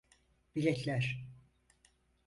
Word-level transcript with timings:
Biletler. 0.55 1.27